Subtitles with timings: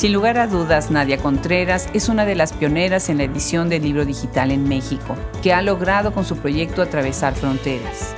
[0.00, 3.82] Sin lugar a dudas, Nadia Contreras es una de las pioneras en la edición del
[3.82, 8.14] libro digital en México, que ha logrado con su proyecto atravesar fronteras.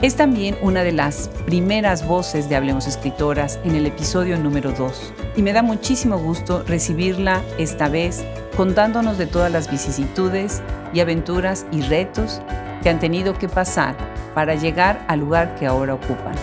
[0.00, 5.12] Es también una de las primeras voces de Hablemos Escritoras en el episodio número 2
[5.34, 8.24] y me da muchísimo gusto recibirla esta vez
[8.56, 10.62] contándonos de todas las vicisitudes
[10.92, 12.42] y aventuras y retos
[12.84, 13.96] que han tenido que pasar
[14.36, 16.36] para llegar al lugar que ahora ocupan.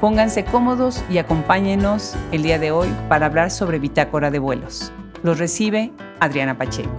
[0.00, 4.90] Pónganse cómodos y acompáñenos el día de hoy para hablar sobre bitácora de vuelos.
[5.22, 6.96] Los recibe Adriana Pacheco.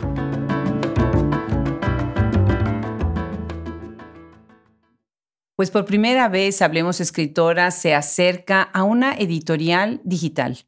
[5.55, 10.59] Pues por primera vez Hablemos Escritora se acerca a una editorial digital,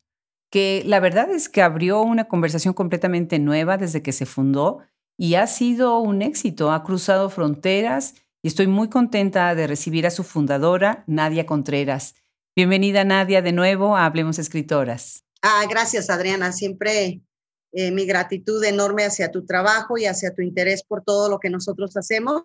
[0.50, 4.80] que la verdad es que abrió una conversación completamente nueva desde que se fundó
[5.20, 10.12] y ha sido un éxito, ha cruzado fronteras y estoy muy contenta de recibir a
[10.12, 12.16] su fundadora, Nadia Contreras.
[12.56, 15.26] Bienvenida Nadia de nuevo a Hablemos Escritoras.
[15.42, 17.20] Ah, gracias Adriana, siempre
[17.72, 21.50] eh, mi gratitud enorme hacia tu trabajo y hacia tu interés por todo lo que
[21.50, 22.44] nosotros hacemos.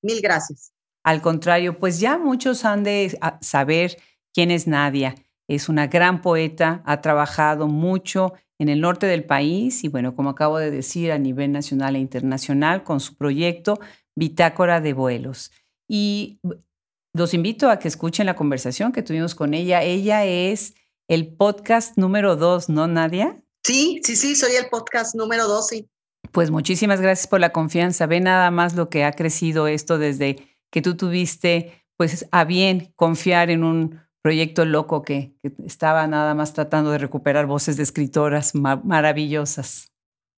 [0.00, 0.72] Mil gracias.
[1.02, 3.98] Al contrario, pues ya muchos han de ah, saber
[4.32, 5.14] quién es Nadia.
[5.46, 10.30] Es una gran poeta, ha trabajado mucho en el norte del país y bueno, como
[10.30, 13.78] acabo de decir, a nivel nacional e internacional con su proyecto
[14.16, 15.50] Bitácora de Vuelos.
[15.86, 16.40] Y
[17.14, 19.82] los invito a que escuchen la conversación que tuvimos con ella.
[19.82, 20.74] Ella es
[21.08, 23.40] el podcast número dos, ¿no, Nadia?
[23.64, 25.88] Sí, sí, sí, soy el podcast número dos, sí.
[26.32, 28.06] Pues muchísimas gracias por la confianza.
[28.06, 32.92] Ve nada más lo que ha crecido esto desde que tú tuviste, pues, a bien
[32.96, 38.54] confiar en un proyecto loco que, estaba nada más tratando de recuperar voces de escritoras
[38.54, 39.93] maravillosas.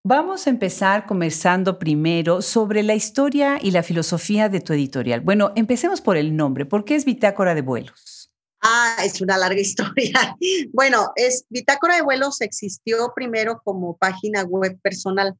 [0.08, 5.20] Vamos a empezar conversando primero sobre la historia y la filosofía de tu editorial.
[5.20, 6.64] Bueno, empecemos por el nombre.
[6.64, 8.30] ¿Por qué es Bitácora de Vuelos?
[8.60, 10.36] Ah, es una larga historia.
[10.72, 15.34] Bueno, es Bitácora de Vuelos existió primero como página web personal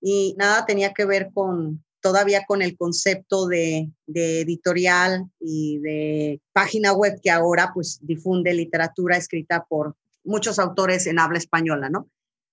[0.00, 6.40] y nada tenía que ver con todavía con el concepto de, de editorial y de
[6.52, 12.08] página web que ahora pues difunde literatura escrita por muchos autores en habla española, ¿no?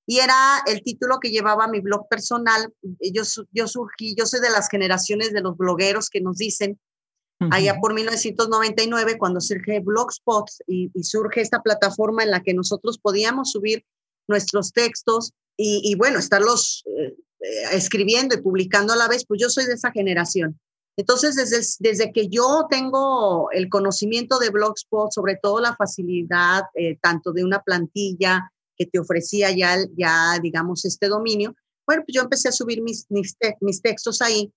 [0.09, 2.73] Y era el título que llevaba mi blog personal.
[2.81, 3.21] Yo,
[3.51, 6.79] yo surgí, yo soy de las generaciones de los blogueros que nos dicen,
[7.51, 13.51] allá por 1999, cuando surge Blogspot y, surge esta plataforma en la que nosotros podíamos
[13.51, 13.85] subir
[14.27, 19.47] nuestros textos y, bueno, estarlos eh, eh, escribiendo y publicando a la vez, pues yo
[19.47, 20.59] soy de esa generación.
[20.97, 26.97] Entonces, desde, desde que yo tengo el conocimiento de Blogspot, sobre todo la facilidad eh,
[26.99, 31.53] tanto de una plantilla, que te ofrecía ya, ya digamos, este dominio,
[31.85, 34.53] bueno, pues yo empecé a subir mis, mis, textos ahí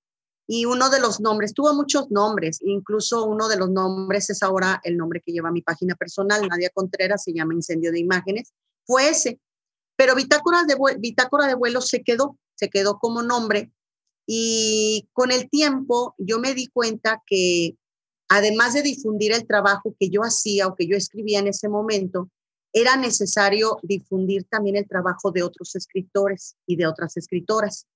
[0.47, 4.81] y uno de los nombres, tuvo muchos nombres, incluso uno de los nombres es ahora
[4.84, 8.53] el nombre que lleva mi página personal, Nadia Contreras, se llama Incendio de Imágenes,
[8.87, 9.41] fue ese.
[9.97, 13.72] Pero Bitácora de, Bitácora de Vuelo se quedó, se quedó como nombre
[14.27, 17.77] y con el tiempo yo me di cuenta que
[18.28, 22.31] además de difundir el trabajo que yo hacía o que yo escribía en ese momento,
[22.72, 27.87] era necesario difundir también el trabajo de otros escritores y de otras escritoras.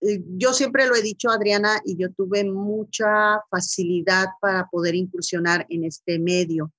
[0.00, 5.66] Eh, yo siempre lo he dicho, Adriana, y yo tuve mucha facilidad para poder incursionar
[5.68, 6.72] en este medio.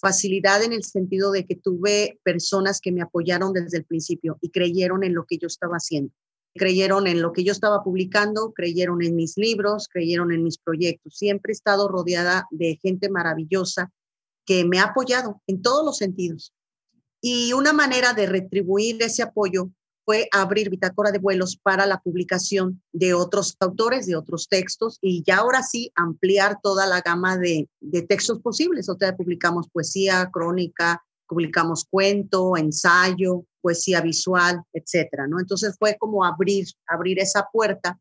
[0.00, 4.50] Facilidad en el sentido de que tuve personas que me apoyaron desde el principio y
[4.50, 6.12] creyeron en lo que yo estaba haciendo.
[6.54, 11.16] Creyeron en lo que yo estaba publicando, creyeron en mis libros, creyeron en mis proyectos.
[11.16, 13.92] Siempre he estado rodeada de gente maravillosa
[14.44, 16.52] que me ha apoyado en todos los sentidos
[17.20, 19.70] y una manera de retribuir ese apoyo
[20.08, 25.22] fue abrir bitácora de vuelos para la publicación de otros autores, de otros textos, y
[25.22, 27.68] ya ahora sí ampliar toda la gama de,
[28.08, 28.88] textos posibles.
[28.88, 35.40] O sea, publicamos poesía, crónica, publicamos cuento, ensayo, poesía visual, etcétera, ¿no?
[35.40, 38.00] Entonces fue como abrir, abrir esa puerta.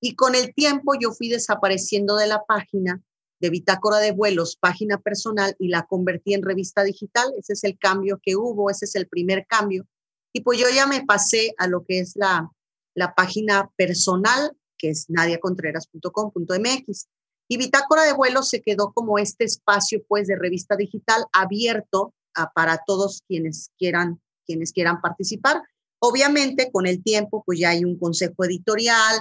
[0.00, 3.00] Y con el tiempo yo fui desapareciendo de la página
[3.44, 7.30] de bitácora de vuelos, página personal, y la convertí en revista digital.
[7.38, 9.86] Ese es el cambio que hubo, ese es el primer cambio.
[10.32, 12.50] Y pues yo ya me pasé a lo que es la,
[12.94, 17.08] la página personal, que es nadiacontreras.com.mx.
[17.46, 22.14] Y Bitácora de Vuelos se quedó como este espacio pues de revista digital abierto
[22.54, 25.62] para todos quienes quieran, quienes quieran participar.
[25.98, 29.20] Obviamente con el tiempo pues ya hay un consejo editorial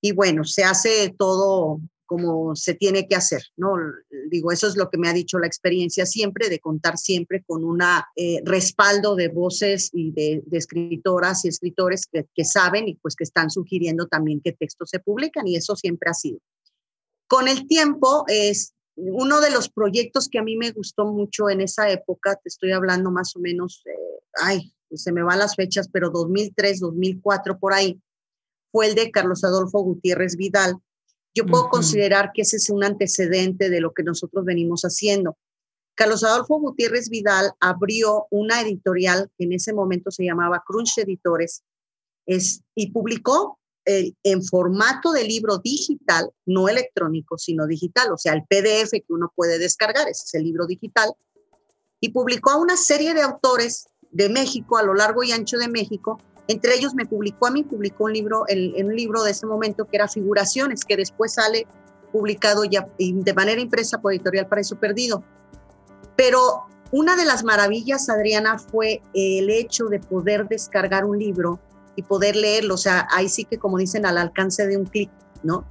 [0.00, 3.74] y bueno, se hace todo como se tiene que hacer, ¿no?
[4.30, 7.64] Digo, eso es lo que me ha dicho la experiencia siempre, de contar siempre con
[7.64, 7.80] un
[8.16, 13.50] eh, respaldo de voces y de, escritoras y escritores que, saben y pues que están
[13.50, 16.38] sugiriendo también qué textos se publican y eso siempre ha sido.
[17.26, 21.60] Con el tiempo, es uno de los proyectos que a mí me gustó mucho en
[21.60, 25.88] esa época, te estoy hablando más o menos, eh, ay, se me van las fechas,
[25.92, 28.00] pero 2003, 2004 por ahí,
[28.74, 30.76] fue el de Carlos Adolfo Gutiérrez Vidal.
[31.34, 35.36] Yo puedo considerar que ese es un antecedente de lo que nosotros venimos haciendo.
[35.96, 41.62] Carlos Adolfo Gutiérrez Vidal abrió una editorial que en ese momento se llamaba Crunch Editores
[42.26, 48.44] es, y publicó en formato de libro digital, no electrónico, sino digital, o sea, el
[48.44, 51.12] PDF que uno puede descargar, ese es el libro digital,
[52.00, 55.68] y publicó a una serie de autores de México, a lo largo y ancho de
[55.68, 56.18] México,
[56.48, 59.86] entre ellos me publicó a mí, publicó un libro, en un libro de ese momento
[59.86, 61.66] que era Figuraciones, que después sale
[62.12, 65.24] publicado ya de manera impresa por Editorial Paraíso Perdido.
[66.16, 71.58] Pero una de las maravillas, Adriana, fue el hecho de poder descargar un libro
[71.96, 72.74] y poder leerlo.
[72.74, 75.10] O sea, ahí sí que, como dicen, al alcance de un clic,
[75.42, 75.64] ¿no?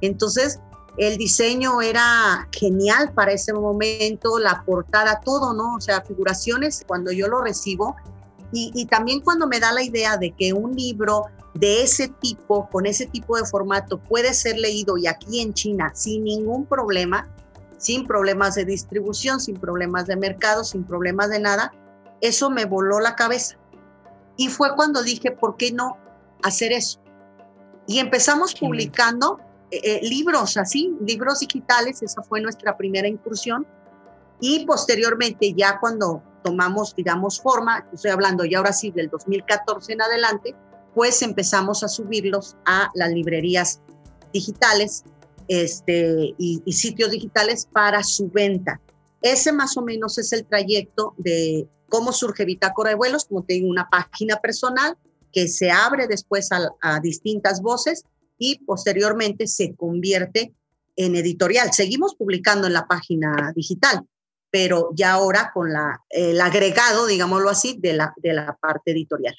[0.00, 0.58] Entonces,
[0.96, 5.74] el diseño era genial para ese momento, la portada, todo, ¿no?
[5.74, 7.96] O sea, figuraciones, cuando yo lo recibo,
[8.52, 12.68] y, y, también cuando me da la idea de que un libro de ese tipo,
[12.70, 17.28] con ese tipo de formato, puede ser leído y aquí en China sin ningún problema,
[17.78, 21.72] sin problemas de distribución, sin problemas de mercado, sin problemas de nada,
[22.20, 23.56] eso me voló la cabeza.
[24.36, 25.96] Y fue cuando dije, ¿por qué no
[26.42, 27.00] hacer eso?
[27.86, 33.66] Y empezamos publicando eh, eh, libros así, libros digitales, esa fue nuestra primera incursión.
[34.40, 40.02] Y posteriormente, ya cuando tomamos, digamos, forma, estoy hablando ya ahora sí del 2014 en
[40.02, 40.54] adelante,
[40.94, 43.80] pues empezamos a subirlos a las librerías
[44.32, 45.04] digitales
[45.48, 48.80] este, y, sitios digitales para su venta.
[49.22, 53.54] Ese más o menos es el trayecto de cómo surge Bitácora de Vuelos, como te
[53.54, 54.96] digo, una página personal
[55.32, 58.04] que se abre después a, distintas voces
[58.38, 60.54] y posteriormente se convierte
[60.96, 61.72] en editorial.
[61.72, 64.06] Seguimos publicando en la página digital,
[64.50, 69.36] pero ya ahora con la, el agregado, digámoslo así, de la, de la parte editorial.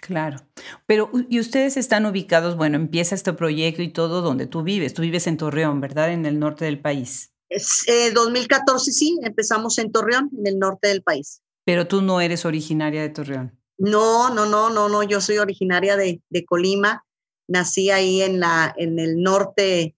[0.00, 0.38] Claro,
[0.86, 4.94] pero y ustedes están ubicados, bueno, empieza este proyecto y todo donde tú vives.
[4.94, 6.12] Tú vives en Torreón, ¿verdad?
[6.12, 7.32] En el norte del país.
[7.48, 11.42] Es, 2014 eh, sí, empezamos en Torreón, en el norte del país.
[11.64, 13.58] Pero tú no eres originaria de Torreón.
[13.78, 17.04] No, no, no, no, no, yo soy originaria de, de Colima.
[17.48, 19.96] Nací ahí en, la, en el norte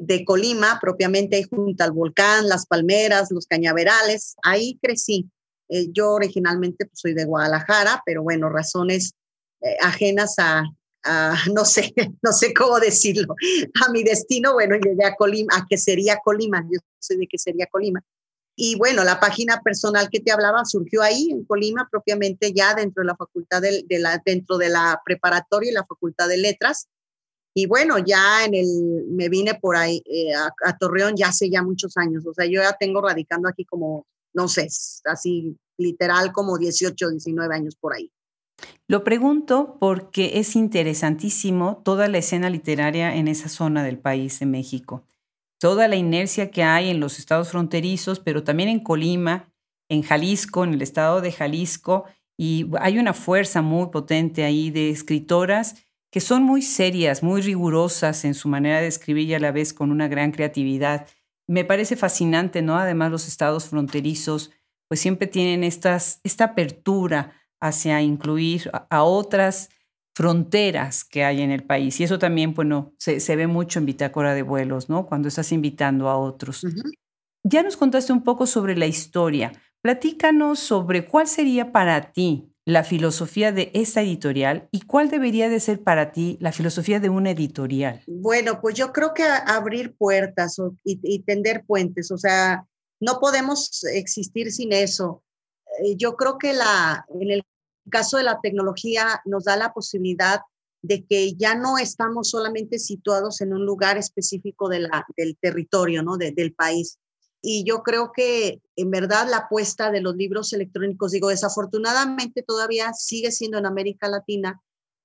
[0.00, 4.36] de Colima, propiamente junto al volcán, las palmeras, los cañaverales.
[4.42, 5.30] Ahí crecí.
[5.68, 9.14] Eh, yo originalmente pues, soy de Guadalajara, pero bueno, razones
[9.60, 10.64] eh, ajenas a,
[11.54, 13.34] no sé, no sé cómo decirlo,
[13.86, 17.38] a mi destino, bueno, llegué a Colima, a que sería Colima, yo soy de que
[17.38, 18.02] sería Colima.
[18.60, 23.02] Y bueno, la página personal que te hablaba surgió ahí en Colima, propiamente ya dentro
[23.02, 23.84] de la facultad de,
[24.24, 26.88] dentro de la preparatoria y la facultad de letras.
[27.58, 31.60] Y bueno, ya en el, me vine por ahí eh, a, Torreón ya hace ya
[31.62, 32.24] muchos años.
[32.24, 34.68] O sea, yo ya tengo radicando aquí como, no sé,
[35.04, 38.12] así literal como 18, 19 años por ahí.
[38.86, 44.46] Lo pregunto porque es interesantísimo toda la escena literaria en esa zona del país de
[44.46, 45.04] México
[45.58, 49.52] toda la inercia que hay en los estados fronterizos, pero también en Colima,
[49.88, 52.04] en Jalisco, en el estado de Jalisco,
[52.36, 55.74] y hay una fuerza muy potente ahí de escritoras
[56.10, 59.74] que son muy serias, muy rigurosas en su manera de escribir y a la vez
[59.74, 61.06] con una gran creatividad.
[61.46, 62.76] Me parece fascinante, ¿no?
[62.76, 64.50] Además, los estados fronterizos,
[64.88, 69.70] pues siempre tienen estas, esta apertura hacia incluir a otras
[70.18, 72.00] fronteras que hay en el país.
[72.00, 75.06] Y eso también, bueno, se, ve mucho en bitácora de vuelos, ¿no?
[75.06, 76.66] Cuando estás invitando a otros.
[77.44, 79.52] Ya nos contaste un poco sobre la historia.
[79.80, 85.58] Platícanos sobre cuál sería para ti la filosofía de esta editorial y cuál debería de
[85.58, 88.02] ser para ti la filosofía de una editorial.
[88.06, 92.66] Bueno, pues yo creo que abrir puertas y, tender puentes, o sea,
[93.00, 95.22] no podemos existir sin eso.
[95.82, 97.42] Eh, yo creo que la, en el
[97.88, 100.40] caso de la tecnología nos da la posibilidad
[100.82, 106.18] de que ya no estamos solamente situados en un lugar específico de del territorio, ¿no?
[106.18, 106.98] del país.
[107.40, 112.92] Y yo creo que en verdad la apuesta de los libros electrónicos, digo, desafortunadamente todavía
[112.92, 114.60] sigue siendo en América Latina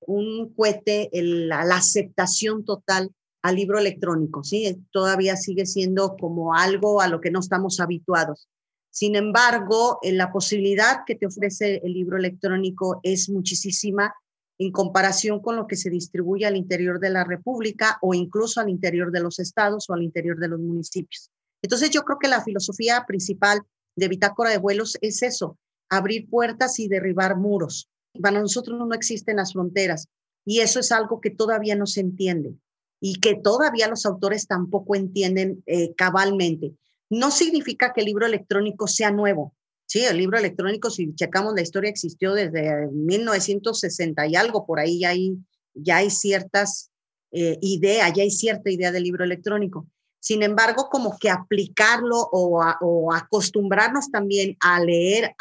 [0.06, 3.12] un cohete la, la aceptación total
[3.44, 4.84] al libro electrónico, ¿sí?
[4.92, 8.48] Todavía sigue siendo como algo a lo que no estamos habituados.
[8.90, 14.14] Sin embargo, la posibilidad que te ofrece el libro electrónico es muchísima
[14.60, 18.70] en comparación con lo que se distribuye al interior de la República o incluso al
[18.70, 21.32] interior de los estados o al interior de los municipios.
[21.64, 23.64] Entonces yo creo que la filosofía principal
[23.96, 25.58] de Bitácora de Vuelos es eso,
[25.90, 27.90] abrir puertas y derribar muros.
[28.22, 30.08] Para nosotros no existen las fronteras
[30.46, 32.54] y eso es algo que todavía no se entiende
[33.00, 36.76] y que todavía los autores tampoco entienden eh, cabalmente.
[37.10, 39.56] No significa que el libro electrónico sea nuevo,
[39.86, 45.02] Sí, el libro electrónico, si checamos la historia, existió desde 1960 y algo, por ahí
[45.02, 45.38] ya hay,
[45.74, 46.92] ya hay ciertas
[47.32, 49.88] eh, ideas, ya hay cierta idea del libro electrónico.
[50.24, 55.36] Sin embargo, como que aplicarlo o, acostumbrarnos también a leer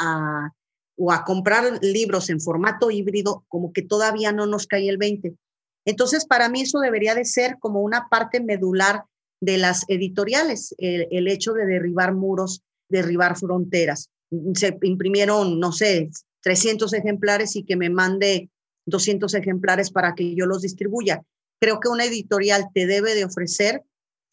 [0.96, 5.36] o a comprar libros en formato híbrido, como que todavía no nos cae el 20.
[5.84, 9.04] Entonces, para mí eso debería de ser como una parte medular
[9.40, 14.10] de las editoriales, el, hecho de derribar muros, derribar fronteras.
[14.54, 16.10] Se imprimieron, no sé,
[16.42, 18.50] 300 ejemplares y que me mande
[18.86, 21.22] 200 ejemplares para que yo los distribuya.
[21.60, 23.84] Creo que una editorial te debe de ofrecer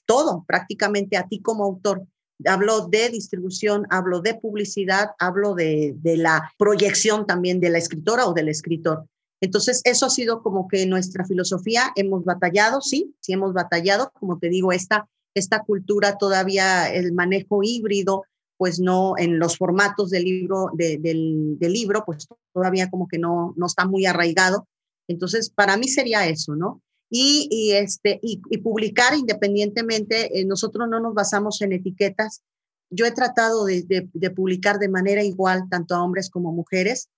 [0.09, 2.01] todo, prácticamente a ti como autor.
[2.45, 8.25] Hablo de distribución, hablo de publicidad, hablo de, de la proyección también de la escritora
[8.25, 9.05] o del escritor.
[9.39, 11.91] Entonces, eso ha sido como que nuestra filosofía.
[11.95, 14.11] Hemos batallado, sí, sí hemos batallado.
[14.19, 18.23] Como te digo, esta, esta cultura todavía, el manejo híbrido,
[18.57, 23.53] pues no, en los formatos del libro, del, del, libro, pues todavía como que no,
[23.57, 24.67] no está muy arraigado.
[25.07, 26.81] Entonces, para mí sería eso, ¿no?
[27.11, 32.43] Y, este, y, publicar independientemente, eh, nosotros no nos basamos en etiquetas.
[32.91, 37.09] Yo he tratado de, publicar de manera igual, tanto a hombres como mujeres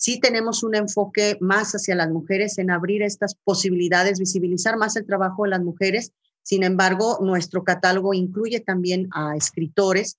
[0.00, 5.04] sí tenemos un enfoque más hacia las mujeres en abrir estas posibilidades, visibilizar más el
[5.04, 6.12] trabajo de las mujeres.
[6.42, 10.16] Sin embargo, nuestro catálogo incluye también a escritores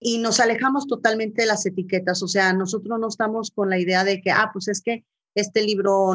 [0.00, 2.22] y nos alejamos totalmente de las etiquetas.
[2.22, 5.04] O sea, nosotros no estamos con la idea de que, ah, pues es que
[5.40, 6.12] este libro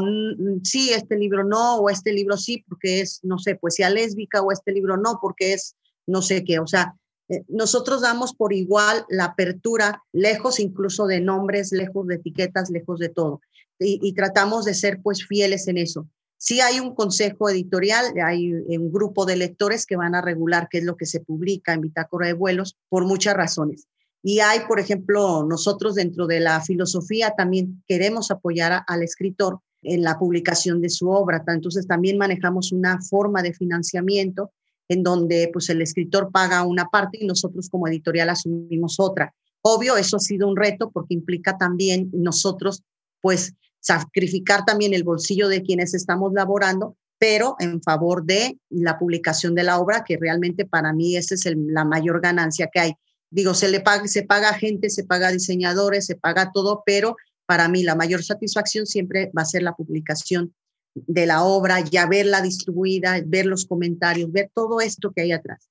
[0.64, 4.52] sí, este libro no, o este libro sí, porque es, no sé, poesía lésbica, o
[4.52, 5.76] este libro no, porque es
[6.06, 6.60] no sé qué.
[6.60, 6.96] O sea,
[7.30, 13.00] eh, nosotros damos por igual la apertura, lejos incluso de nombres, lejos de etiquetas, lejos
[13.00, 13.42] de todo.
[13.80, 16.08] Y, tratamos de ser pues fieles en eso.
[16.38, 20.78] Sí hay un consejo editorial, hay un grupo de lectores que van a regular qué
[20.78, 23.88] es lo que se publica en Bitácora de Vuelos por muchas razones.
[24.24, 30.02] Y hay, por ejemplo, nosotros dentro de la filosofía también queremos apoyar al escritor en
[30.02, 31.44] la publicación de su obra.
[31.46, 34.52] Entonces también manejamos una forma de financiamiento
[34.88, 39.34] en donde pues el escritor paga una parte y nosotros como editorial asumimos otra.
[39.62, 42.84] Obvio, eso ha sido un reto porque implica también nosotros
[43.22, 49.56] pues sacrificar también el bolsillo de quienes estamos laborando, pero en favor de la publicación
[49.56, 52.94] de la obra, que realmente para mí esa es la mayor ganancia que hay.
[53.34, 57.16] Digo, se le paga, se paga gente, se paga diseñadores, se paga todo, pero
[57.48, 60.54] para mí la mayor satisfacción siempre va a ser la publicación
[60.94, 65.68] de la obra, ya verla distribuida, ver los comentarios, ver todo esto que hay atrás.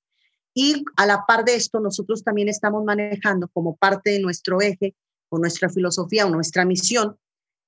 [0.53, 4.93] Y a la par de esto, nosotros también estamos manejando como parte de nuestro eje
[5.29, 7.15] o nuestra filosofía o nuestra misión,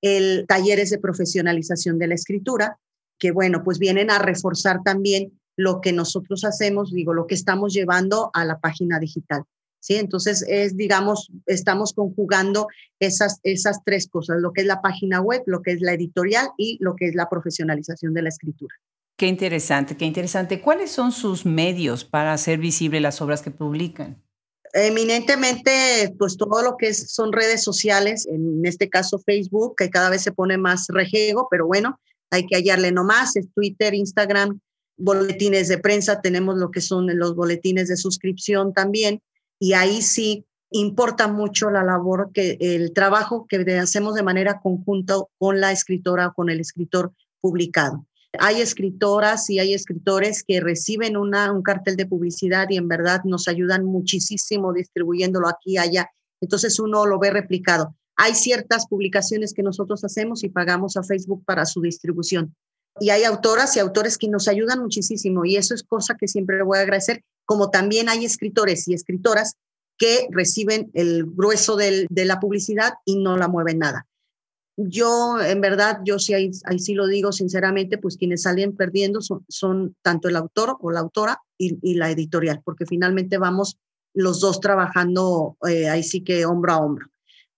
[0.02, 2.78] el talleres de profesionalización de la escritura,
[3.18, 7.72] que bueno, pues vienen a reforzar también lo que nosotros hacemos, digo, lo que estamos
[7.72, 9.44] llevando a la página digital.
[9.86, 9.94] ¿Sí?
[9.94, 12.66] Entonces, es, digamos, estamos conjugando
[12.98, 16.48] esas, esas tres cosas, lo que es la página web, lo que es la editorial
[16.58, 18.74] y lo que es la profesionalización de la escritura.
[19.16, 20.60] Qué interesante, qué interesante.
[20.60, 24.20] ¿Cuáles son sus medios para hacer visible las obras que publican?
[24.72, 30.10] Eminentemente, pues todo lo que es, son redes sociales, en este caso Facebook, que cada
[30.10, 32.00] vez se pone más rejego, pero bueno,
[32.30, 34.60] hay que hallarle nomás, es Twitter, Instagram,
[34.98, 39.22] boletines de prensa, tenemos lo que son los boletines de suscripción también,
[39.58, 45.14] y ahí sí importa mucho la labor que el trabajo que hacemos de manera conjunta
[45.38, 48.06] con la escritora o con el escritor publicado.
[48.38, 53.22] Hay escritoras y hay escritores que reciben una, un cartel de publicidad y en verdad
[53.24, 56.10] nos ayudan muchísimo distribuyéndolo aquí y allá.
[56.40, 57.94] Entonces uno lo ve replicado.
[58.16, 62.54] Hay ciertas publicaciones que nosotros hacemos y pagamos a Facebook para su distribución.
[62.98, 66.62] Y hay autoras y autores que nos ayudan muchísimo y eso es cosa que siempre
[66.62, 69.54] voy a agradecer como también hay escritores y escritoras
[69.96, 74.06] que reciben el grueso de la publicidad y no la mueven nada.
[74.78, 79.96] Yo, en verdad, yo sí, ahí, sí lo digo sinceramente, pues quienes salen perdiendo son,
[80.02, 83.78] tanto el autor o la autora y, la editorial, porque finalmente vamos
[84.12, 87.06] los dos trabajando eh, ahí sí que hombro a hombro.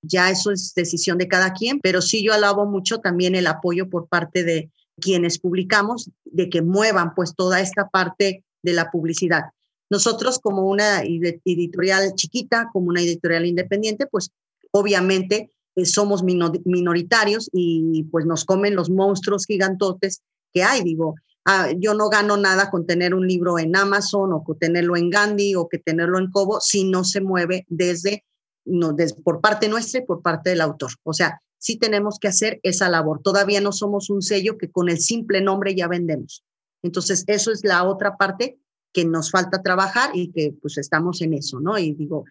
[0.01, 3.91] Ya eso es decisión de cada quien, pero sí yo alabo mucho también el apoyo
[3.91, 9.47] por parte de quienes publicamos, de que muevan pues toda esta parte de la publicidad.
[9.91, 14.31] Nosotros como una editorial chiquita, como una editorial independiente, pues
[14.71, 20.83] obviamente eh, somos minoritarios y pues nos comen los monstruos gigantotes que hay.
[20.83, 21.15] Digo,
[21.45, 25.11] ah, yo no gano nada con tener un libro en Amazon o con tenerlo en
[25.11, 28.25] Gandhi o que tenerlo en Kobo si no se mueve desde,
[28.65, 30.91] no, desde por parte nuestra y por parte del autor.
[31.03, 33.21] O sea, sí tenemos que hacer esa labor.
[33.23, 36.45] Todavía no somos un sello que con el simple nombre ya vendemos.
[36.83, 38.59] Entonces, eso es la otra parte
[38.93, 41.79] que nos falta trabajar y que pues estamos en eso, ¿no?
[41.79, 42.25] Y digo,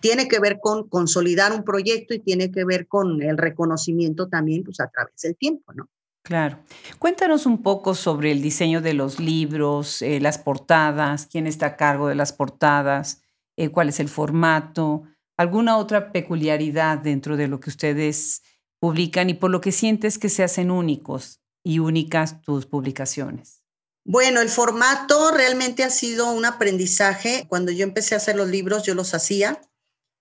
[0.00, 4.64] tiene que ver con consolidar un proyecto y tiene que ver con el reconocimiento también
[4.64, 5.88] pues a través del tiempo, ¿no?
[6.22, 6.58] Claro.
[6.98, 11.76] Cuéntanos un poco sobre el diseño de los libros, eh, las portadas, quién está a
[11.76, 13.22] cargo de las portadas,
[13.58, 15.02] eh, cuál es el formato,
[15.36, 18.42] alguna otra peculiaridad dentro de lo que ustedes
[18.80, 23.53] publican y por lo que sientes que se hacen únicos y únicas tus publicaciones.
[24.04, 27.46] Bueno, el formato realmente ha sido un aprendizaje.
[27.48, 29.60] Cuando yo empecé a hacer los libros, yo los hacía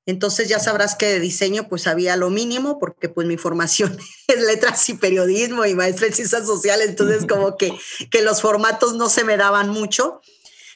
[0.06, 3.98] entonces ya sabrás que de diseño pues había lo mínimo porque pues mi formación
[4.28, 7.74] es letras y periodismo y maestra en ciencias sociales, entonces como que,
[8.12, 10.22] que los formatos no se me daban mucho.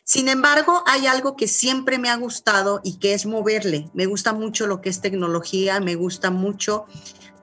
[0.06, 3.90] Sin embargo, hay algo que siempre me ha gustado y que es moverle.
[3.94, 6.86] Me gusta mucho lo que es tecnología, me gusta mucho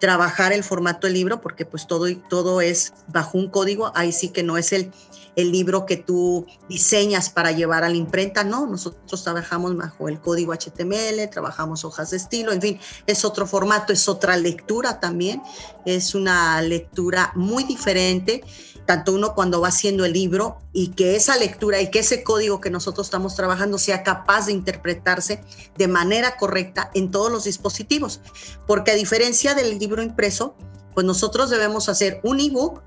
[0.04, 4.28] trabajar el formato del libro porque pues todo, todo es bajo un código, ahí sí
[4.28, 4.92] que no es el
[5.37, 10.20] el libro que tú diseñas para llevar a la imprenta, no, nosotros trabajamos bajo el
[10.20, 15.42] código HTML, trabajamos hojas de estilo, en fin, es otro formato, es otra lectura también,
[15.84, 18.44] es una lectura muy diferente,
[18.87, 22.61] tanto uno cuando va haciendo el libro y que esa lectura y que ese código
[22.61, 25.43] que nosotros estamos trabajando sea capaz de interpretarse
[25.76, 28.21] de manera correcta en todos los dispositivos,
[28.67, 30.55] porque a diferencia del libro impreso,
[30.95, 32.83] pues nosotros debemos hacer un ebook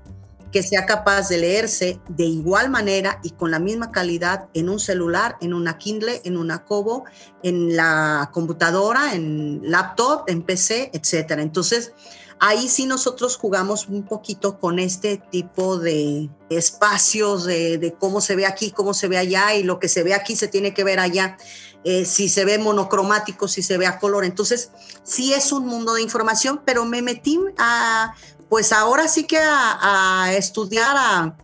[0.52, 4.80] que sea capaz de leerse de igual manera y con la misma calidad en un
[4.80, 7.04] celular, en una Kindle, en una Kobo,
[7.42, 11.42] en la computadora, en laptop, en PC, etcétera.
[11.42, 11.92] Entonces,
[12.40, 18.46] ahí sí nosotros jugamos un poquito con este tipo de espacios, de, cómo se ve
[18.46, 21.00] aquí, cómo se ve allá, y lo que se ve aquí se tiene que ver
[21.00, 21.36] allá.
[21.84, 24.24] Eh, si se ve monocromático, si se ve a color.
[24.24, 24.70] Entonces,
[25.04, 28.14] sí es un mundo de información, pero me metí a
[28.48, 31.36] pues ahora sí que a, estudiar, a,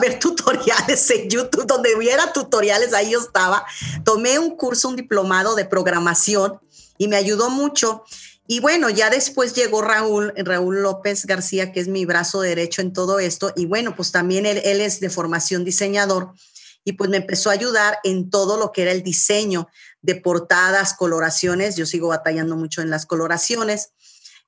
[0.00, 3.64] ver tutoriales en YouTube, donde hubiera tutoriales, ahí yo estaba.
[4.04, 6.60] Tomé un curso, un diplomado de programación
[6.96, 8.04] y me ayudó mucho.
[8.46, 12.92] Y bueno, ya después llegó Raúl, Raúl López García, que es mi brazo derecho en
[12.92, 13.52] todo esto.
[13.56, 16.34] Y bueno, pues también él, él es de formación diseñador
[16.84, 19.68] y pues me empezó a ayudar en todo lo que era el diseño
[20.02, 21.76] de portadas, coloraciones.
[21.76, 23.92] Yo sigo batallando mucho en las coloraciones.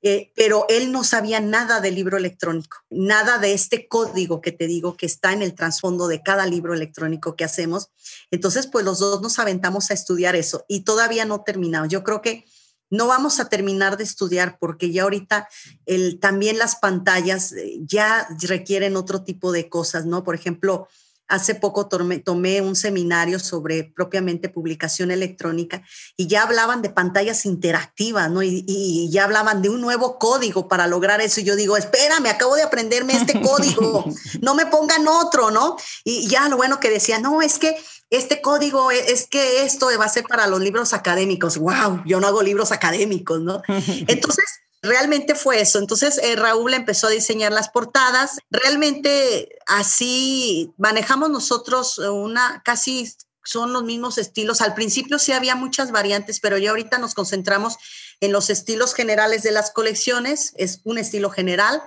[0.02, 4.66] Eh, pero él no sabía nada del libro electrónico, nada de este código que te
[4.66, 7.88] digo que está en el trasfondo de cada libro electrónico que hacemos.
[8.30, 11.88] Entonces, pues los dos nos aventamos a estudiar eso y todavía no terminamos.
[11.88, 12.44] Yo creo que
[12.90, 15.49] no vamos a terminar de estudiar porque ya ahorita
[15.87, 20.22] el, también las pantallas eh, ya requieren otro tipo de cosas, ¿no?
[20.25, 20.88] Por ejemplo,
[21.29, 25.83] Hace poco tomé, un seminario sobre propiamente publicación electrónica
[26.17, 28.43] y ya hablaban de pantallas interactivas, ¿no?
[28.43, 31.41] Y, ya hablaban de un nuevo código para lograr eso.
[31.41, 34.05] Y yo digo, espérame, acabo de aprenderme este código,
[34.41, 35.77] no me pongan otro, ¿no?
[36.05, 37.77] Y ya lo bueno que decía, no, es que
[38.11, 41.59] este código e, es que esto va a ser para los libros académicos.
[41.59, 43.62] Wow, yo no hago libros académicos, ¿no?
[44.07, 44.45] Entonces,
[44.87, 45.79] realmente fue eso.
[45.79, 48.38] Entonces eh, Raúl empezó a diseñar las portadas.
[48.51, 53.12] Realmente así manejamos nosotros una casi
[53.46, 54.61] son los mismos estilos.
[54.61, 57.77] Al principio sí había muchas variantes, pero ya ahorita nos concentramos
[58.20, 60.53] en los estilos generales de las colecciones.
[60.57, 61.83] Es un estilo general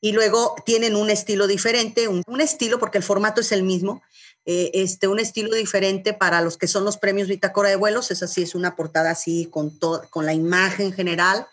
[0.00, 4.02] y luego tienen un estilo diferente, un, estilo porque el formato es el mismo.
[4.46, 8.22] Eh, este, un estilo diferente para los que son los premios Bitácora de Vuelos, es
[8.22, 9.78] así, es una portada así con,
[10.10, 11.46] con la imagen general,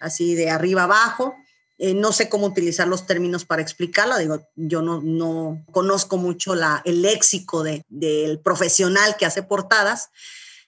[0.00, 1.36] así de arriba abajo.
[1.78, 6.54] Eh, no sé cómo utilizar los términos para explicarlo, digo, yo no, no conozco mucho
[6.54, 10.10] la, el léxico de, del profesional que hace portadas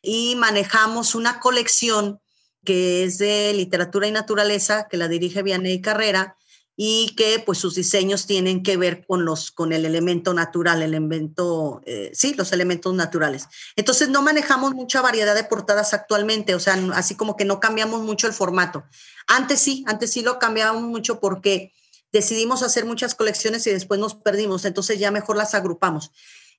[0.00, 2.18] y manejamos una colección
[2.64, 6.36] que es de literatura y naturaleza, que la dirige Vianney Carrera,
[6.76, 10.90] y que pues sus diseños tienen que ver con los con el elemento natural, el
[10.90, 13.46] elemento, eh, sí, los elementos naturales.
[13.76, 18.02] Entonces no manejamos mucha variedad de portadas actualmente, o sea, así como que no cambiamos
[18.02, 18.84] mucho el formato.
[19.26, 21.72] Antes sí, antes sí lo cambiábamos mucho porque
[22.10, 26.10] decidimos hacer muchas colecciones y después nos perdimos, entonces ya mejor las agrupamos.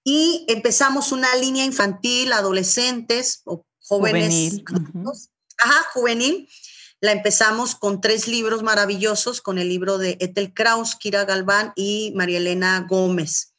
[0.04, 4.66] Y empezamos una línea infantil, adolescentes o jóvenes, juvenil.
[5.58, 6.50] ajá, juvenil,
[7.04, 12.14] la empezamos con tres libros maravillosos, con el libro de Ethel Kraus, Kira Galván y
[12.16, 13.56] María Elena Gómez.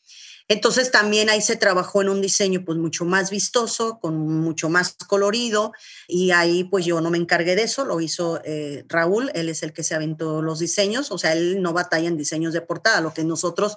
[0.48, 4.94] Entonces también ahí se trabajó en un diseño pues mucho más vistoso, con mucho más
[4.94, 5.72] colorido
[6.08, 9.62] y ahí pues yo no me encargué de eso, lo hizo eh, Raúl, él es
[9.62, 13.02] el que se aventó los diseños, o sea, él no batalla en diseños de portada,
[13.02, 13.76] lo que nosotros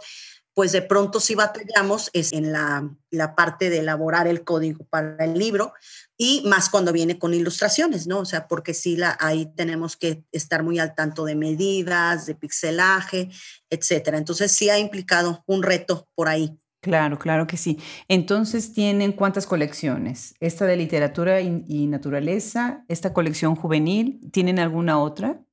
[0.53, 5.23] pues de pronto sí batallamos es en la, la parte de elaborar el código para
[5.23, 5.73] el libro,
[6.17, 8.19] y más cuando viene con ilustraciones, ¿no?
[8.19, 12.33] O sea, porque sí, la, ahí tenemos que estar muy al tanto de medidas, de
[12.33, 13.29] pixelaje,
[13.69, 14.17] etcétera.
[14.17, 16.57] Entonces sí ha implicado un reto por ahí.
[16.81, 17.79] Claro, claro que sí.
[18.07, 20.35] Entonces, ¿tienen cuántas colecciones?
[20.39, 25.43] Esta de literatura y, naturaleza, esta colección juvenil, ¿tienen alguna otra?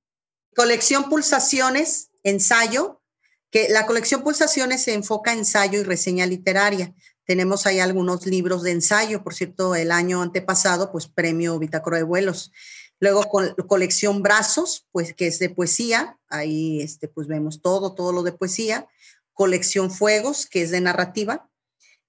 [0.54, 3.02] Colección Pulsaciones, ensayo,
[3.50, 6.94] que la colección Pulsaciones se enfoca en ensayo y reseña literaria.
[7.24, 12.02] Tenemos ahí algunos libros de ensayo, por cierto, el año antepasado, pues premio Bitácora de
[12.02, 12.52] Vuelos.
[13.00, 13.24] Luego
[13.66, 18.32] colección Brazos, pues que es de poesía, ahí este, pues vemos todo, todo lo de
[18.32, 18.88] poesía
[19.34, 21.50] colección Fuegos, que es de narrativa,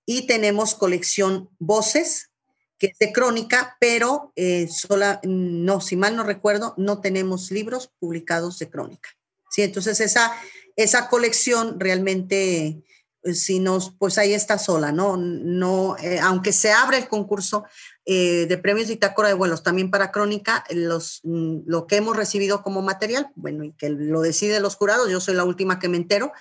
[0.05, 2.29] y tenemos colección Voces,
[2.77, 7.91] que es de crónica, pero eh, sola, no, si mal no recuerdo, no tenemos libros
[7.99, 9.09] publicados de crónica.
[9.49, 10.33] Sí, entonces esa,
[10.75, 12.83] esa colección realmente,
[13.33, 15.17] si nos, pues ahí está sola, ¿no?
[15.17, 17.65] no eh, aunque se abre el concurso
[18.05, 22.61] de premios de Itácora de vuelos también para crónica, los, mm, lo que hemos recibido
[22.61, 25.97] como material, bueno, y que lo deciden los jurados, yo soy la última que me
[25.97, 26.31] entero,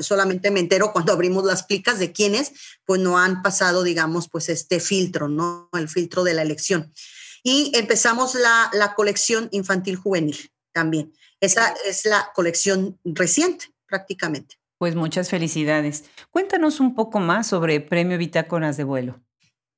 [0.00, 2.52] solamente me entero cuando abrimos las plicas de quiénes,
[2.84, 5.68] pues no han pasado, digamos, pues este filtro, ¿no?
[5.72, 6.92] El filtro de la elección.
[7.42, 11.12] Y empezamos la, la colección infantil juvenil también.
[11.40, 14.57] Esa es la colección reciente, prácticamente.
[14.78, 16.04] Pues muchas felicidades.
[16.30, 19.20] Cuéntanos un poco más sobre Premio Bitácoras de Vuelo.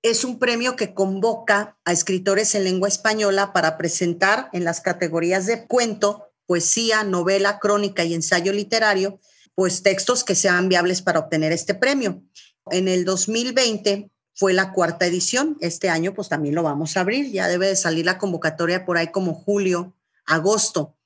[0.02, 5.46] Es un premio que convoca a escritores en lengua española para presentar en las categorías
[5.46, 9.20] de cuento, poesía, novela, crónica y ensayo literario
[9.54, 12.22] pues textos que sean viables para obtener este premio.
[12.70, 17.30] En el 2020 fue la cuarta edición, este año pues también lo vamos a abrir,
[17.30, 20.96] ya debe de salir la convocatoria por ahí como julio, agosto.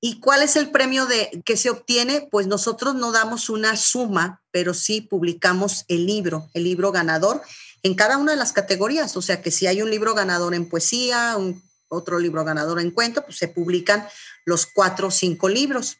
[0.00, 2.28] ¿Y cuál es el premio de que se obtiene?
[2.30, 7.42] Pues nosotros no damos una suma, pero sí publicamos el libro, el libro ganador
[7.86, 10.68] en cada una de las categorías, o sea que si hay un libro ganador en
[10.68, 14.06] poesía, un, otro libro ganador en cuento, pues se publican
[14.44, 15.98] los cuatro o cinco libros.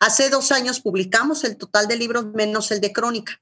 [0.00, 3.40] Hace dos años publicamos el total de libros menos el de crónica.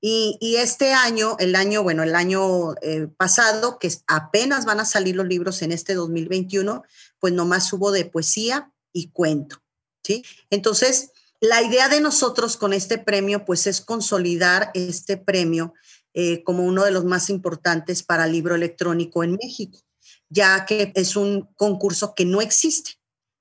[0.00, 5.16] Y, este año, el año, bueno, el año eh, pasado, que apenas van a salir
[5.16, 6.84] los libros en este 2021,
[7.18, 9.58] pues nomás hubo de poesía y cuento,
[10.02, 10.24] ¿sí?
[10.48, 15.74] Entonces, la idea de nosotros con este premio, pues es consolidar este premio
[16.14, 19.78] eh, como uno de los más importantes para libro electrónico en México,
[20.30, 22.92] ya que es un concurso que no existe.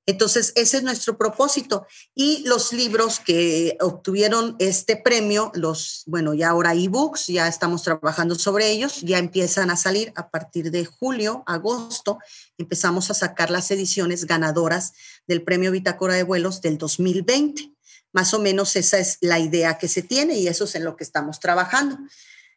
[0.08, 1.88] Entonces, ese es nuestro propósito.
[2.14, 8.36] Y los libros que obtuvieron este premio, los, bueno, ya ahora ebooks, ya estamos trabajando
[8.36, 12.20] sobre ellos, ya empiezan a salir a partir de julio, agosto,
[12.58, 14.94] empezamos a sacar las ediciones ganadoras
[15.28, 17.72] del premio Bitácora de Vuelos del 2020.
[18.14, 20.96] Más o menos esa es la idea que se tiene y eso es en lo
[20.96, 21.98] que estamos trabajando.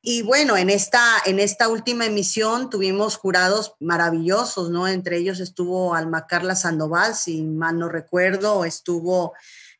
[0.01, 4.87] Y bueno, en esta, en esta última emisión tuvimos jurados maravillosos, ¿no?
[4.87, 9.35] Entre ellos estuvo Alma Carla Sandoval, si mal no recuerdo, estuvo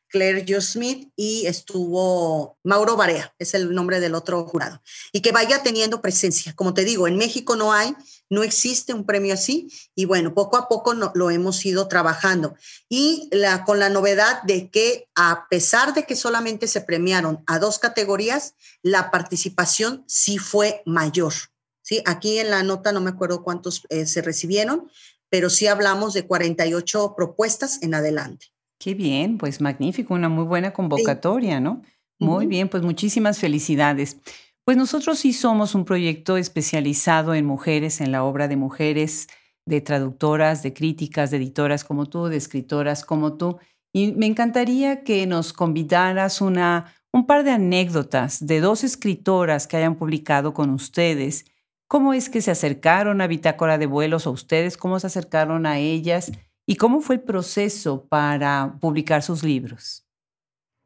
[0.09, 4.81] Claire Jo Smith y estuvo Mauro Barea, es el nombre del otro jurado.
[5.11, 6.53] Y que vaya teniendo presencia.
[6.55, 7.95] Como te digo, en México no hay,
[8.29, 12.55] no existe un premio así y bueno, poco a poco lo hemos ido trabajando.
[12.89, 13.29] Y
[13.65, 18.55] con la novedad de que a pesar de que solamente se premiaron a dos categorías,
[18.81, 21.33] la participación sí fue mayor.
[21.81, 22.01] ¿sí?
[22.05, 24.89] Aquí en la nota no me acuerdo cuántos eh, se recibieron,
[25.29, 28.47] pero sí hablamos de 48 propuestas en adelante.
[28.79, 31.81] Qué bien, pues magnífico, una muy buena convocatoria, ¿no?
[32.17, 34.17] Muy bien, pues muchísimas felicidades.
[34.63, 39.27] Pues nosotros sí somos un proyecto especializado en mujeres, en la obra de mujeres,
[39.65, 43.57] de traductoras, de críticas, de editoras como tú, de escritoras como tú.
[43.93, 49.77] Y me encantaría que nos convidaras una, un par de anécdotas de dos escritoras que
[49.77, 51.45] hayan publicado con ustedes.
[51.87, 54.77] ¿Cómo es que se acercaron a Bitácora de Vuelos o ustedes?
[54.77, 56.31] ¿Cómo se acercaron a ellas?
[56.69, 60.05] ¿Y cómo fue el proceso para publicar sus libros?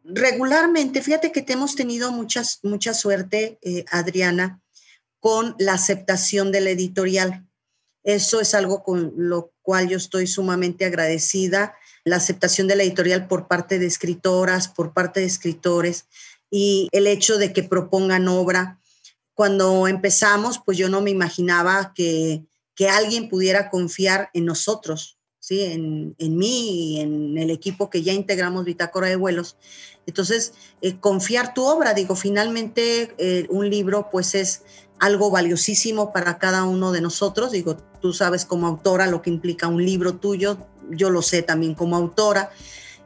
[0.05, 4.61] Regularmente, fíjate que hemos tenido muchas, mucha suerte, eh, Adriana,
[5.19, 7.45] con la aceptación de la editorial.
[8.05, 13.27] Eso es algo con lo cual yo estoy sumamente agradecida, la aceptación de la editorial
[13.27, 16.05] por parte de escritoras, por parte de escritores
[16.49, 18.79] y el hecho de que propongan obra.
[19.33, 25.61] Cuando empezamos, pues yo no me imaginaba que, que alguien pudiera confiar en nosotros, ¿sí?
[25.61, 29.57] En, en, mí y en el equipo que ya integramos Bitácora de Vuelos.
[30.05, 34.61] Entonces, eh, confiar tu obra, digo, finalmente eh, un libro pues es
[34.99, 39.67] algo valiosísimo para cada uno de nosotros, digo, tú sabes como autora lo que implica
[39.67, 40.57] un libro tuyo,
[40.91, 42.49] yo lo sé también como autora,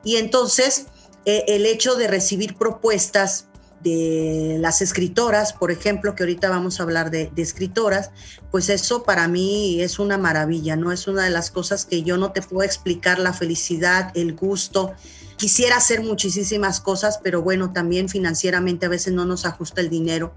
[0.03, 0.85] y entonces
[1.25, 3.47] eh, el hecho de recibir propuestas
[3.81, 8.11] de las escritoras, por ejemplo, que ahorita vamos a hablar de, escritoras,
[8.51, 10.91] pues eso para mí es una maravilla, ¿no?
[10.91, 14.93] Es una de las cosas que yo no te puedo explicar, la felicidad, el gusto.
[15.37, 20.33] Quisiera hacer muchísimas cosas, pero bueno, también financieramente a veces no nos ajusta el dinero.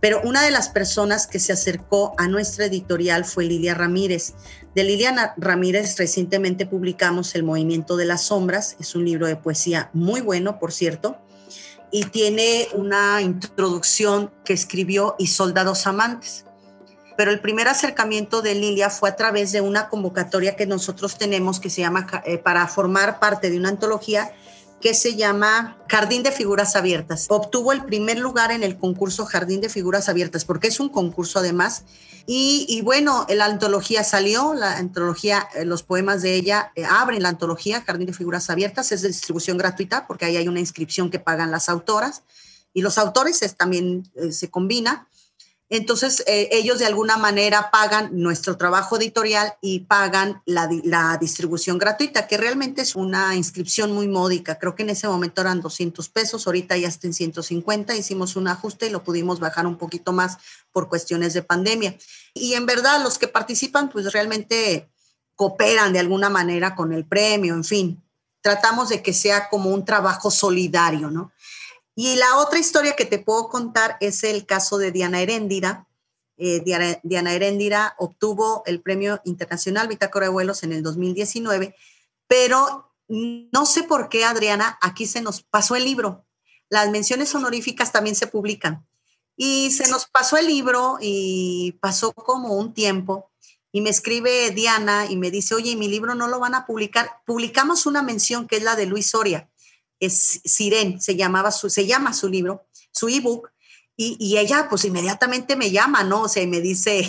[0.00, 4.34] pero una de las personas que se acercó a nuestra editorial fue Lilia Ramírez.
[4.72, 9.90] De Lilia Ramírez recientemente publicamos El Movimiento de las Sombras, es un libro de poesía
[9.92, 11.18] muy bueno, por cierto,
[11.90, 16.44] y tiene una introducción que escribió Y Soldados Amantes.
[17.16, 21.58] Pero el primer acercamiento de Lilia fue a través de una convocatoria que nosotros tenemos
[21.58, 24.30] que se llama eh, para formar parte de una antología
[24.80, 27.26] que se llama Jardín de Figuras Abiertas.
[27.28, 31.40] Obtuvo el primer lugar en el concurso Jardín de Figuras Abiertas, porque es un concurso
[31.40, 31.84] además.
[32.30, 37.30] Y, bueno, la antología salió, la antología, eh, los poemas de ella eh, abren la
[37.30, 41.18] antología Jardín de Figuras Abiertas, es de distribución gratuita, porque ahí hay una inscripción que
[41.18, 42.22] pagan las autoras.
[42.74, 45.08] Y los autores también eh, se combina.
[45.70, 50.66] Entonces, eh, ellos de alguna manera pagan nuestro trabajo editorial y pagan la,
[51.20, 54.58] distribución gratuita, que realmente es una inscripción muy módica.
[54.58, 57.94] Creo que en ese momento eran 200 pesos, ahorita ya está en 150.
[57.96, 60.38] Hicimos un ajuste y lo pudimos bajar un poquito más
[60.72, 61.96] por cuestiones de pandemia.
[62.32, 64.88] Y en verdad, los que participan, pues realmente
[65.34, 68.02] cooperan de alguna manera con el premio, en fin.
[68.40, 71.30] Tratamos de que sea como un trabajo solidario, ¿no?
[72.00, 75.88] Y la otra historia que te puedo contar es el caso de Diana Heréndira.
[76.36, 81.74] Eh, Diana, Heréndira obtuvo el Premio Internacional Bitácora de Vuelos en el 2019,
[82.28, 86.24] pero no sé por qué, Adriana, aquí se nos pasó el libro.
[86.68, 88.86] Las menciones honoríficas también se publican.
[89.36, 93.32] Y se nos pasó el libro y pasó como un tiempo.
[93.72, 97.10] Y me escribe Diana y me dice, oye, mi libro no lo van a publicar.
[97.26, 99.50] Publicamos una mención que es la de Luis Soria
[100.00, 103.50] es Siren, se, llamaba se llama su libro, su ebook,
[103.96, 106.22] y, y, ella pues inmediatamente me llama, ¿no?
[106.22, 107.02] O sea, y me dice,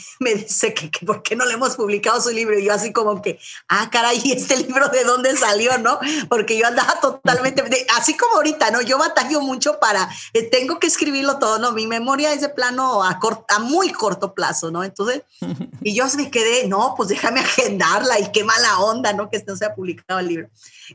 [0.20, 2.92] me dice que, que, por qué no le hemos publicado su libro, y yo así
[2.92, 5.98] como que, ah, caray, este libro de dónde salió, no?
[6.28, 7.64] Porque yo andaba totalmente,
[7.96, 8.80] así como ahorita, ¿no?
[8.80, 11.72] Yo batallo mucho para, eh, tengo que escribirlo todo, ¿no?
[11.72, 14.84] Mi memoria es de plano a, a muy corto plazo, ¿no?
[14.84, 15.22] Entonces,
[15.82, 19.30] y yo me quedé, no, pues déjame agendarla, y qué mala onda, ¿no?
[19.30, 20.50] Que no se ha publicado el libro.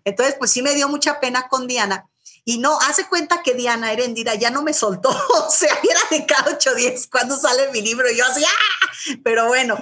[0.05, 2.05] Entonces, pues sí me dio mucha pena con Diana.
[2.49, 5.09] Y no, hace cuenta que Diana Herendira ya no me soltó,
[5.47, 9.17] o sea, era de cada ocho días cuando sale mi libro, y yo así, ¡ah!
[9.21, 9.77] Pero bueno,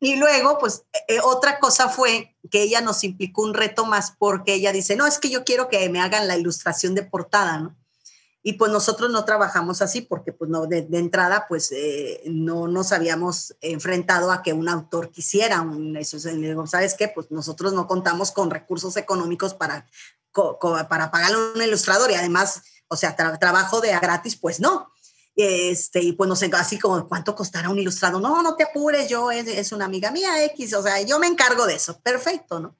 [0.00, 4.14] y luego, pues eh, eh, otra cosa fue que ella nos implicó un reto más
[4.18, 7.58] porque ella dice, no, es que yo quiero que me hagan la ilustración de portada,
[7.58, 7.76] ¿no?
[8.42, 12.92] Y pues nosotros no trabajamos así porque pues no, de, entrada pues eh, no nos
[12.92, 16.18] habíamos enfrentado a que un autor quisiera un, eso.
[16.66, 17.08] ¿Sabes qué?
[17.08, 19.86] Pues nosotros no contamos con recursos económicos para,
[20.88, 24.92] para pagarle a un ilustrador y además, o sea, trabajo de a gratis, pues no.
[25.36, 28.18] Este, y pues no sé, así como cuánto costará un ilustrado.
[28.20, 31.28] No, no te apures, yo es, es una amiga mía X, o sea, yo me
[31.28, 32.00] encargo de eso.
[32.00, 32.76] Perfecto, ¿no?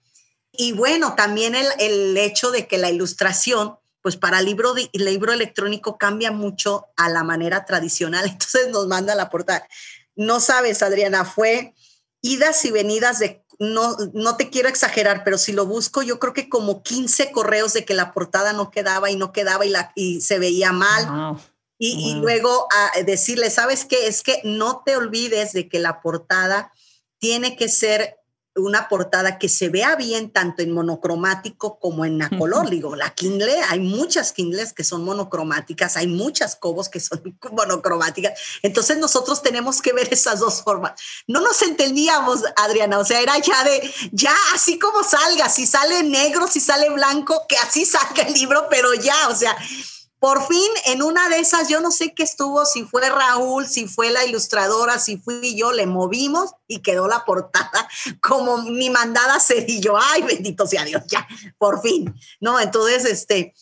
[0.50, 5.32] Y bueno, también el, el hecho de que la ilustración pues para libro, de, libro
[5.32, 8.26] electrónico cambia mucho a la manera tradicional.
[8.30, 9.68] Entonces nos manda la portada.
[10.16, 11.74] No sabes, Adriana, fue
[12.20, 16.32] idas y venidas de, no, no te quiero exagerar, pero si lo busco, yo creo
[16.32, 19.92] que como 15 correos de que la portada no quedaba y no quedaba y, la,
[19.94, 21.38] y se veía mal.
[21.80, 24.08] Y, y, luego a decirle, ¿sabes qué?
[24.08, 26.72] Es que no te olvides de que la portada
[27.18, 28.17] tiene que ser
[28.60, 32.70] una portada que se vea bien tanto en monocromático como en a color.
[32.70, 38.38] Digo, la Kindle, hay muchas Kindles que son monocromáticas, hay muchas Cobos que son monocromáticas.
[38.62, 40.92] Entonces nosotros tenemos que ver esas dos formas.
[41.26, 46.02] No nos entendíamos, Adriana, o sea, era ya de, ya así como salga, si sale
[46.02, 49.56] negro, si sale blanco, que así salga el libro, pero ya, o sea,
[50.20, 53.86] por fin, en una de esas, yo no sé qué estuvo, si fue Raúl, si
[53.86, 57.88] fue la ilustradora, si fui yo, le movimos y quedó la portada
[58.20, 61.26] como mi mandada ser y yo, ay, bendito sea Dios, ya,
[61.56, 62.58] por fin, ¿no?
[62.58, 63.54] Entonces, este,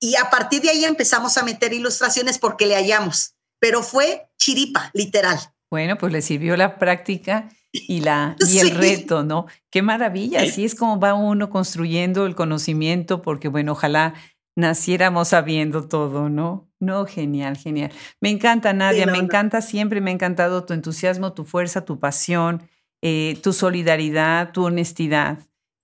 [0.00, 4.90] y a partir de ahí empezamos a meter ilustraciones porque le hallamos, pero fue chiripa,
[4.92, 5.38] literal.
[5.70, 9.46] Bueno, pues le sirvió la práctica y, la, y el reto, ¿no?
[9.70, 14.14] Qué maravilla, así es como va uno construyendo el conocimiento, porque bueno, ojalá
[14.56, 16.68] naciéramos sabiendo todo, ¿no?
[16.80, 17.92] No, genial, genial.
[18.20, 22.62] Me encanta, Nadia, me encanta siempre, me ha encantado tu entusiasmo, tu fuerza, tu pasión,
[23.02, 25.38] eh, tu solidaridad, tu honestidad.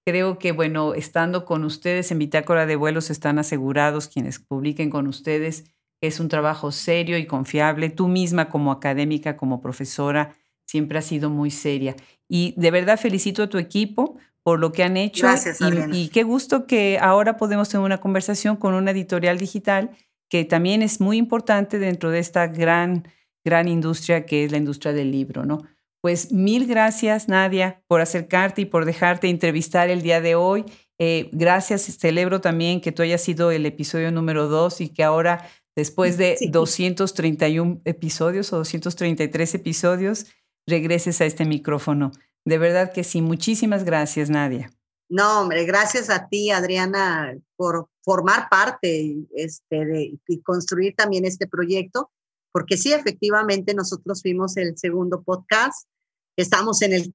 [0.05, 5.07] Creo que, bueno, estando con ustedes en Bitácora de Vuelos están asegurados quienes publiquen con
[5.07, 5.65] ustedes
[6.01, 7.91] que es un trabajo serio y confiable.
[7.91, 10.35] Tú misma como académica, como profesora,
[10.67, 11.97] siempre has sido muy seria.
[12.29, 14.17] Y de verdad felicito a tu equipo
[14.49, 15.27] por lo que han hecho.
[15.27, 19.91] Gracias, y, y, qué gusto que ahora podemos tener una conversación con una editorial digital
[20.31, 23.07] que también es muy importante dentro de esta gran,
[23.45, 25.65] gran industria que es la industria del libro, ¿no?
[26.01, 30.65] Pues mil gracias, Nadia, por acercarte y por dejarte entrevistar el día de hoy.
[30.99, 35.47] Eh, gracias, celebro también que tú hayas sido el episodio número dos y que ahora
[35.77, 40.25] después de 231 episodios o 233 episodios,
[40.67, 42.13] regreses a este micrófono.
[42.45, 44.71] De verdad que sí, muchísimas gracias, Nadia.
[45.11, 51.47] No, hombre, gracias a ti, Adriana, por formar parte este, de, y construir también este
[51.47, 52.11] proyecto,
[52.53, 55.89] porque sí, efectivamente, nosotros fuimos el segundo podcast,
[56.37, 57.15] estamos en el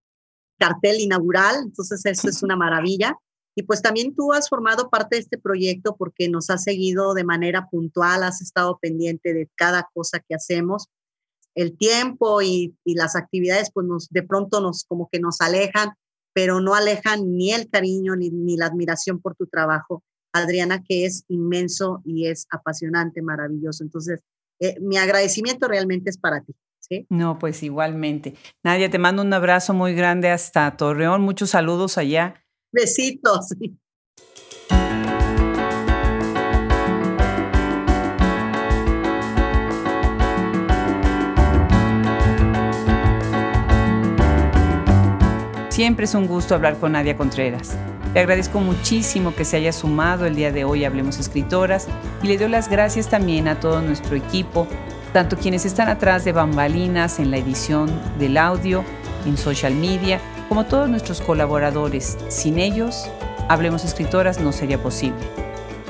[0.57, 3.17] cartel inaugural, entonces eso es una maravilla.
[3.55, 7.23] Y pues también tú has formado parte de este proyecto porque nos has seguido de
[7.23, 10.87] manera puntual, has estado pendiente de cada cosa que hacemos.
[11.55, 15.91] El tiempo y, las actividades pues nos, de pronto nos como que nos alejan,
[16.33, 21.05] pero no alejan ni el cariño ni, ni la admiración por tu trabajo, Adriana, que
[21.05, 23.83] es inmenso y es apasionante, maravilloso.
[23.83, 24.21] Entonces,
[24.59, 26.53] eh, mi agradecimiento realmente es para ti.
[26.79, 27.05] ¿sí?
[27.09, 28.35] No, pues igualmente.
[28.63, 31.21] Nadia, te mando un abrazo muy grande hasta Torreón.
[31.21, 33.49] Muchos saludos allá Besitos.
[45.73, 47.75] Siempre es un gusto hablar con Nadia Contreras.
[48.13, 51.87] Le agradezco muchísimo que se haya sumado el día de hoy Hablemos Escritoras
[52.21, 54.67] y le doy las gracias también a todo nuestro equipo,
[55.13, 58.83] tanto quienes están atrás de bambalinas en la edición del audio,
[59.25, 62.19] en social media como todos nuestros colaboradores.
[62.27, 63.09] Sin ellos,
[63.49, 65.25] Hablemos Escritoras no sería posible.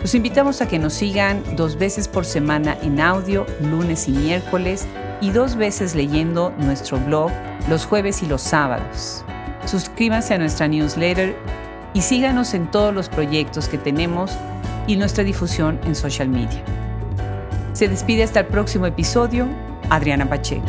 [0.01, 4.87] Los invitamos a que nos sigan dos veces por semana en audio, lunes y miércoles,
[5.19, 7.31] y dos veces leyendo nuestro blog
[7.67, 9.25] los jueves y los sábados.
[9.65, 11.35] Suscríbanse a nuestra newsletter
[11.93, 14.31] y síganos en todos los proyectos que tenemos
[14.87, 16.63] y nuestra difusión en social media.
[17.73, 19.47] Se despide hasta el próximo episodio,
[19.89, 20.65] Adriana Pacheco.